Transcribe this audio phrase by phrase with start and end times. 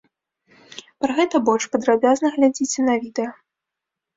[1.03, 3.31] Пра гэта больш падрабязна глядзіце на відэа.